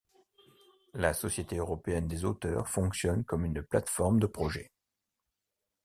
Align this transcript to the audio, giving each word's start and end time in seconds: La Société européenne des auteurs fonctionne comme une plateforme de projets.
La 0.95 1.13
Société 1.13 1.57
européenne 1.57 2.07
des 2.07 2.25
auteurs 2.25 2.67
fonctionne 2.67 3.23
comme 3.23 3.45
une 3.45 3.61
plateforme 3.61 4.19
de 4.19 4.25
projets. 4.25 4.71